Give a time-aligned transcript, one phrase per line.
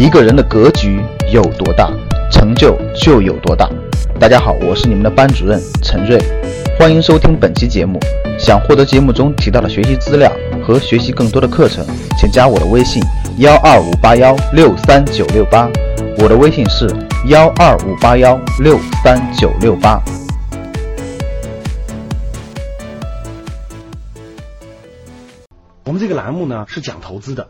[0.00, 0.98] 一个人的格局
[1.30, 1.92] 有多大，
[2.32, 3.68] 成就就有多大。
[4.18, 6.18] 大家好，我是你们的班主任陈瑞，
[6.78, 8.00] 欢迎收听本期节目。
[8.38, 10.32] 想获得节目中提到的学习资料
[10.64, 11.84] 和学习更多的课程，
[12.18, 13.02] 请加我的微信
[13.40, 15.68] 幺二五八幺六三九六八。
[16.16, 16.88] 我的微信是
[17.26, 20.02] 幺二五八幺六三九六八。
[25.84, 27.46] 我们这个栏目呢是讲投资的，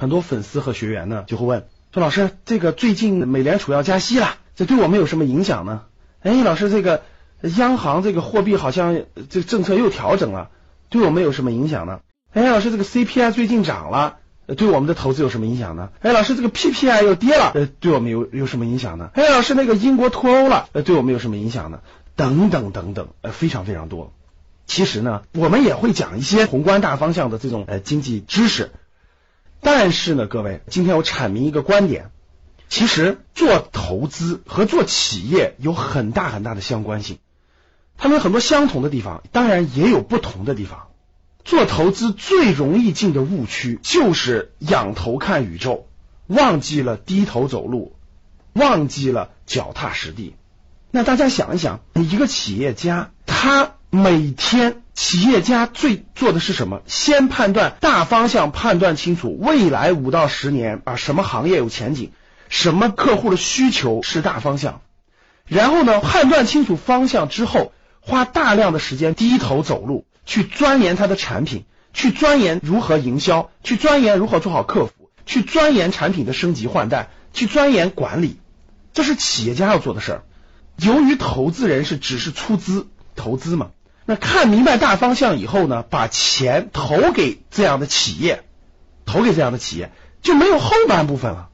[0.00, 5.82] 很多粉丝和学员呢就会问说：“老师，这个最近美联储要加息了，这对我们有什么影响呢？”
[6.24, 7.02] 哎，老师，这个
[7.58, 10.48] 央行这个货币好像这个政策又调整了，
[10.88, 12.00] 对我们有什么影响呢？
[12.32, 14.16] 哎，老师，这个 CPI 最近涨了，
[14.56, 15.90] 对我们的投资有什么影响呢？
[16.00, 19.10] 哎，老师，这个 PPI 又跌了，呃，对我们有有什么影响呢？
[19.12, 21.80] 哎，老师，那个英国脱欧了，呃，对我们有什么影响呢？
[22.16, 24.14] 等等等等，呃，非常非常多。
[24.66, 28.70] 其实呢，我们也会讲一些宏观大方向的这种呃经济知识，
[29.60, 32.10] 但是呢，各位，今天我阐明一个观点。
[32.68, 37.18] 其实做投资和做企业有很大很大的相关性，
[37.98, 40.86] 他们很多相同的地方，当然也有不同的地方。
[41.44, 45.88] 做投资最容易进的误区就是仰头看宇宙，
[46.28, 47.96] 忘记了低头走路，
[48.52, 50.36] 忘记了脚踏实地。
[50.92, 56.82] 那大家想一想，你一个企业家，他每天企业家最做的是什么？
[56.86, 62.12] 先判断大方向，判断清楚未来五到十年啊，什么行业有前景。
[62.48, 64.80] 什么客户的需求是大方向，
[65.46, 78.40] 然后呢，判断清楚方向之后，花大量的时间低头走路，去钻研他的产品，去钻研如何营销，去钻研如何做好客服，去钻研产品的升级换代，去钻研管理，
[78.92, 80.22] 这是企业家要做的事儿。
[80.76, 83.70] 由于投资人是只是出资投资嘛，
[84.10, 88.42] 那看明白大方向以后呢，把钱投给这样的企业，
[89.06, 91.48] 投给这样的企业，就没有后半部分了。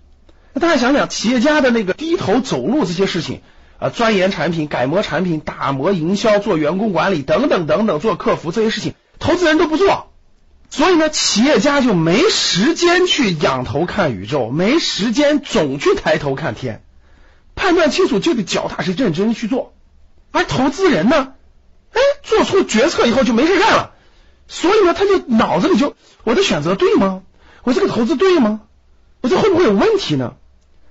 [0.55, 3.43] 那大家想想，企业家的那个低头走路这些事情
[3.79, 10.11] 啊，钻研产品、改模产品、打磨营销、做员工管理等等等等，做客服这些事情，投资人都不做，
[10.71, 16.83] 所以呢，企业家就没时间去仰头看宇宙，没时间总去抬头看天，
[17.55, 19.75] 判断清楚就得脚踏实地、认真去做。
[20.33, 21.35] 而投资人呢，
[22.27, 23.93] 做出决策以后就没事干了，
[24.49, 25.95] 所以呢，他就脑子里就
[26.25, 27.23] 我的选择对吗？
[27.63, 28.61] 我这个投资对吗？
[29.23, 30.35] 我这会不会有问题呢？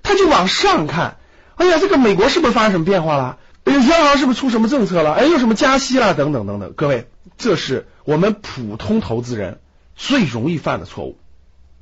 [0.02, 1.18] 他就往上看，
[1.56, 3.38] 哎呀，这个美国是不是发生什么变化了？
[3.66, 5.14] 哎呀，央行是不是出什么政策了？
[5.14, 6.14] 哎，又什么加息了？
[6.14, 6.74] 等等等等。
[6.74, 9.60] 各位，这是我们普通投资人
[9.96, 11.18] 最容易犯的错误。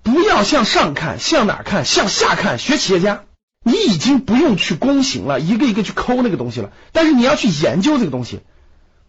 [0.02, 1.86] 不要向上看，向哪看？
[1.86, 2.58] 向下看。
[2.58, 3.24] 学企业家，
[3.64, 8.42] 你已经不用去躬行了，一个一个去抠那个东西了，但是你要去研究这个东西。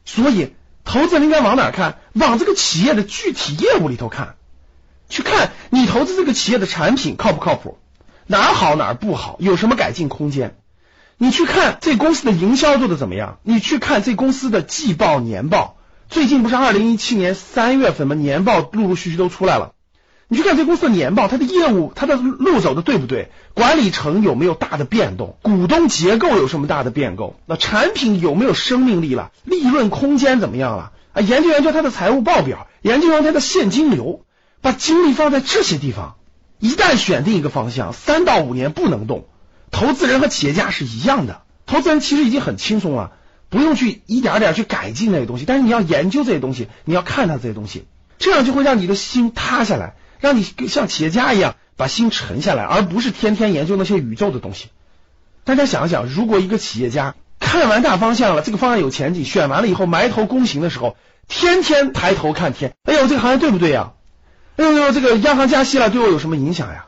[0.05, 0.55] 所以，
[0.85, 1.99] 投资人应该往哪看？
[2.13, 4.37] 往这个企业的具体业务里头看，
[5.09, 7.79] 去看你投资这个企业的产品靠不靠谱。
[8.27, 10.57] 哪好哪不好，有什么改进空间？
[11.19, 13.39] 你去看这公司的营销做的怎么样？
[13.43, 15.77] 你去看这公司的季报、年报，
[16.09, 18.15] 最近不是二零一七年三月份吗？
[18.15, 19.74] 年报陆陆续续都出来了。
[20.35, 23.31] 你去看这公司的年报，它的业务、它的路走的对不对？
[23.55, 25.37] 管理层有没有大的变动？
[25.43, 27.37] 股东结构有什么大的变动？
[27.47, 29.31] 那产品有没有生命力了？
[29.45, 30.91] 利润空间怎么样了？
[31.13, 34.23] 啊，研究研究它的财务报表，研究研究它的现金流，
[34.61, 36.17] 把精力放在这些地方。
[36.59, 39.27] 一旦选定一个方向，三到五年不能动。
[39.71, 43.13] 投资人和企业家是一样的，投资人其实已经很轻松了，
[43.51, 45.45] 不用去一点点去改进那些东西。
[45.45, 47.85] 但是你要研究这些东西，你要看它这些东西，
[48.19, 54.69] 这样就会让你的心塌下来，让你像企业家一样把心沉下来，而不是天天研究那些宇宙的东西。
[55.45, 60.97] 大家想想，如果一个企业家看完大方向了，这个方向有前景，选完了以后埋头躬行的时候，
[61.29, 63.93] 天天抬头看天，哎呦，这个行业对不对呀？
[64.57, 66.87] 哎呦呦，这个央行加息了，对我有什么影响呀？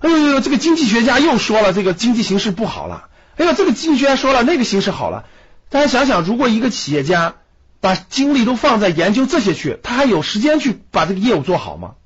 [0.00, 3.10] 哎呦呦，这个经济学家又说了，这个经济形势不好了。
[3.36, 5.26] 哎呦，这个经济学家说了，那个形势好了。
[5.68, 7.34] 大家想想，如果一个企业家
[7.80, 11.96] 把精力都放在研究这些去，他还有时间去把这个业务做好吗？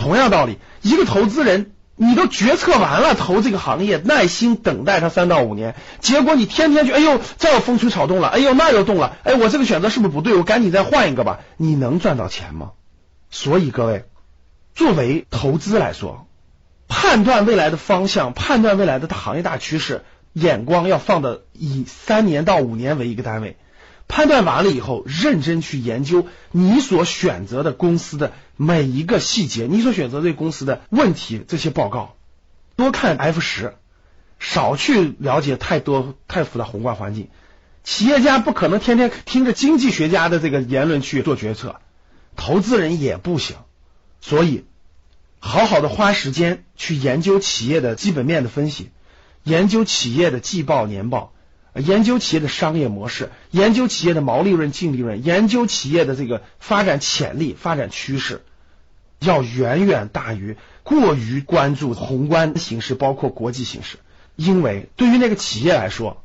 [0.00, 10.34] 同样道理，一个投资人，你都决策完了投这个行业，耐心等待他三到五年，结果你天天去，哎呦，这又风吹草动了，哎呦，那又动了，哎，我这个选择是不是不对？
[10.34, 11.40] 我赶紧再换一个吧。
[11.58, 12.72] 你能赚到钱吗？
[13.30, 14.04] 所以各位。
[14.72, 16.26] 作为投资来说，
[16.88, 23.58] 判断未来的方向，判断未来的行业大趋势，眼光要放的以三年到五年为一个单位。
[24.10, 32.16] 判断完了以后，认真去研究你所选择的公司的每一个细节，你所选择这公司的问题这些报告，
[32.74, 33.74] 多看 F 十，
[34.40, 37.28] 少去了解太多太复杂宏观环境。
[37.84, 41.76] 企业家不可能天天听着经济学家的这个言论去做决策，
[42.34, 43.56] 投资人也不行。
[44.20, 44.64] 所以，
[45.38, 48.90] 好好的花时间去研究企业的基本面的分析，
[49.44, 51.32] 研究企业的季报年报，
[51.74, 58.42] 研究企业的商业模式，研究企业的毛利润、净利润，研究企业的这个发展潜力、发展趋势，
[59.18, 63.98] 要远远大于过于关注宏观形势，包括国际形势。
[64.36, 66.24] 因为对于那个企业来说，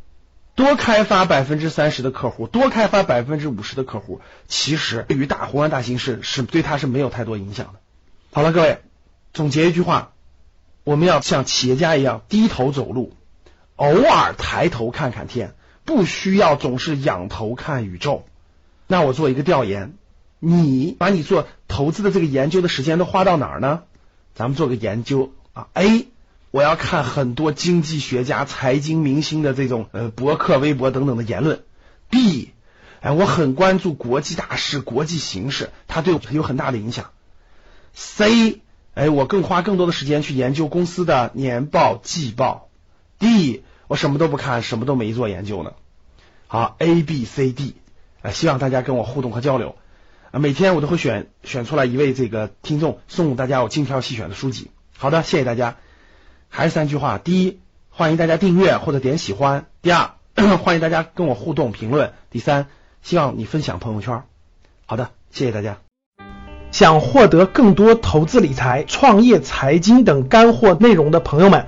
[0.55, 7.73] 多开发百分之三十的客户，多开发百分之五十的客户，其实对于大宏观大形势是对它是没有太多影响的。
[8.31, 8.79] 好了，各位，
[9.33, 10.13] 总结一句话，
[10.85, 13.13] 我们要像企业家一样低头走路，
[13.75, 18.25] 偶尔抬头看看天，不需要总是仰头看宇宙。
[18.87, 19.93] 那我做一个调研，
[20.39, 23.83] 你把你做投资的这个研究的时间都花到哪儿呢？
[24.33, 26.07] 咱们做个研究啊，A。
[26.51, 31.63] 我要看很多经济学家、财经明星的这种呃博客、微博等等的言论。
[32.09, 32.53] B，
[33.01, 37.09] 哎，我很关注国际大事、国际形势，它对我有很大的影响。
[37.93, 38.61] C，
[38.93, 42.64] 哎，我更花更多的时间去研究公司的年报、季报。
[43.19, 45.73] D，我什么都不看，什么都没做研究呢。
[46.47, 47.75] 好，A、B、C、D，
[48.21, 49.75] 呃，希望大家跟我互动和交流。
[50.31, 54.69] 啊，每天我都会选选出来一位这个听众，送大家我精挑细选的书籍。
[54.97, 55.77] 好的，谢谢大家。
[56.49, 57.59] 还是三句话：第一，
[57.89, 60.11] 欢迎大家订阅或者点喜欢；第二，
[60.57, 62.67] 欢迎大家跟我互动评论；第三，
[63.01, 64.23] 希望你分享朋友圈。
[64.85, 65.77] 好的，谢谢大家。
[66.71, 71.67] 想获得更多投资理财、创业财经等干货内容的朋友们，